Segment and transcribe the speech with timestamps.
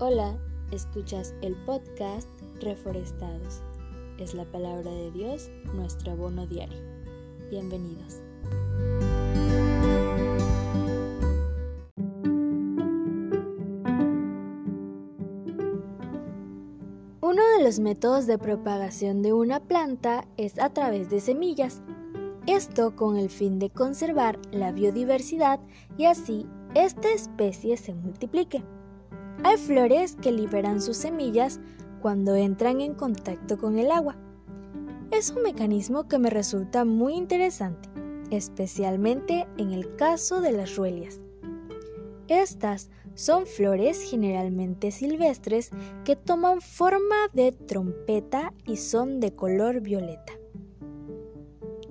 [0.00, 0.38] Hola,
[0.70, 2.28] escuchas el podcast
[2.60, 3.62] Reforestados.
[4.20, 6.78] Es la palabra de Dios, nuestro abono diario.
[7.50, 8.22] Bienvenidos.
[17.20, 21.82] Uno de los métodos de propagación de una planta es a través de semillas.
[22.46, 25.58] Esto con el fin de conservar la biodiversidad
[25.96, 26.46] y así
[26.76, 28.62] esta especie se multiplique.
[29.44, 31.60] Hay flores que liberan sus semillas
[32.02, 34.16] cuando entran en contacto con el agua.
[35.10, 37.88] Es un mecanismo que me resulta muy interesante,
[38.30, 41.20] especialmente en el caso de las ruelias.
[42.28, 45.70] Estas son flores generalmente silvestres
[46.04, 50.34] que toman forma de trompeta y son de color violeta.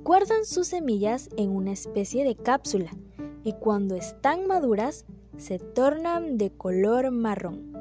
[0.03, 2.91] Guardan sus semillas en una especie de cápsula
[3.43, 5.05] y cuando están maduras
[5.37, 7.73] se tornan de color marrón.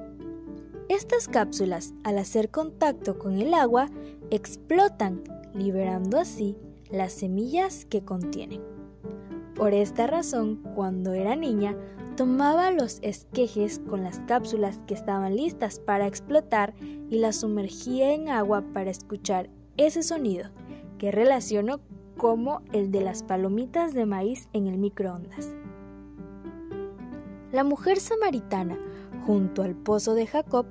[0.88, 3.90] Estas cápsulas, al hacer contacto con el agua,
[4.30, 6.57] explotan, liberando así
[6.90, 8.62] las semillas que contienen.
[9.54, 11.77] Por esta razón, cuando era niña,
[12.16, 16.74] tomaba los esquejes con las cápsulas que estaban listas para explotar
[17.10, 20.51] y las sumergía en agua para escuchar ese sonido
[20.99, 21.80] que relaciono
[22.16, 25.54] como el de las palomitas de maíz en el microondas.
[27.57, 28.79] La mujer samaritana,
[29.24, 30.66] junto al pozo de Jacob,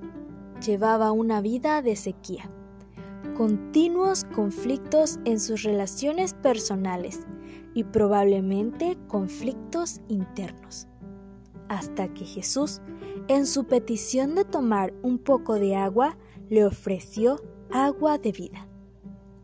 [0.63, 2.51] llevaba una vida de sequía,
[3.35, 7.21] continuos conflictos en sus relaciones personales
[7.73, 10.87] y probablemente conflictos internos.
[11.69, 12.81] Hasta que Jesús,
[13.29, 16.19] en su petición de tomar un poco de agua,
[16.49, 17.41] le ofreció
[17.71, 18.67] agua de vida.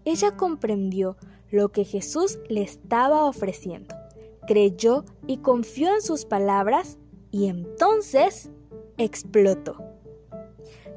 [0.05, 1.17] Ella comprendió
[1.49, 3.95] lo que Jesús le estaba ofreciendo,
[4.45, 6.99] creyó y confió en sus palabras
[7.31, 8.49] y entonces
[8.97, 9.77] explotó.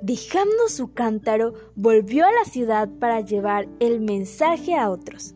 [0.03, 5.35] Dejando su cántaro, volvió a la ciudad para llevar el mensaje a otros.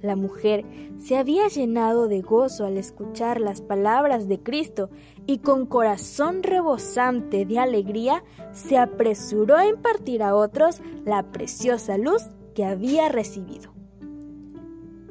[0.00, 0.64] La mujer
[0.96, 4.90] se había llenado de gozo al escuchar las palabras de Cristo
[5.26, 12.22] y con corazón rebosante de alegría se apresuró a impartir a otros la preciosa luz
[12.54, 13.72] que había recibido.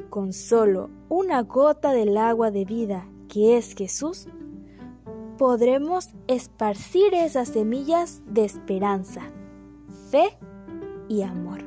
[0.10, 4.28] Con solo una gota del agua de vida que es Jesús,
[5.38, 9.22] podremos esparcir esas semillas de esperanza,
[10.12, 10.38] fe
[11.08, 11.67] y amor.